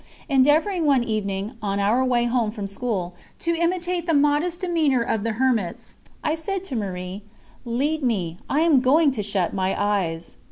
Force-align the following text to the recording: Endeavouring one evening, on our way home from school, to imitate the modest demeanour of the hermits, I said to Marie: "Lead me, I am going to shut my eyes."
Endeavouring 0.27 0.87
one 0.87 1.03
evening, 1.03 1.51
on 1.61 1.79
our 1.79 2.03
way 2.03 2.25
home 2.25 2.49
from 2.49 2.65
school, 2.65 3.13
to 3.37 3.51
imitate 3.55 4.07
the 4.07 4.15
modest 4.15 4.61
demeanour 4.61 5.03
of 5.03 5.23
the 5.23 5.33
hermits, 5.33 5.93
I 6.23 6.33
said 6.33 6.63
to 6.63 6.75
Marie: 6.75 7.21
"Lead 7.65 8.01
me, 8.01 8.39
I 8.49 8.61
am 8.61 8.81
going 8.81 9.11
to 9.11 9.21
shut 9.21 9.53
my 9.53 9.75
eyes." 9.79 10.37